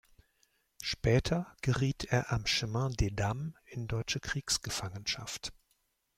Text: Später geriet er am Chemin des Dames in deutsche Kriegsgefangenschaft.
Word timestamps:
Später 0.81 1.55
geriet 1.61 2.05
er 2.05 2.31
am 2.31 2.47
Chemin 2.47 2.91
des 2.93 3.11
Dames 3.13 3.53
in 3.65 3.87
deutsche 3.87 4.19
Kriegsgefangenschaft. 4.19 5.53